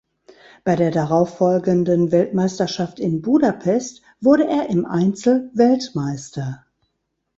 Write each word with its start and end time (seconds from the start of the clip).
Bei 0.63 0.75
der 0.75 0.89
darauffolgenden 0.89 2.11
Weltmeisterschaft 2.11 2.99
in 2.99 3.21
Budapest 3.21 4.01
wurde 4.19 4.47
er 4.47 4.67
im 4.71 4.87
Einzel 4.87 5.51
Weltmeister. 5.53 6.65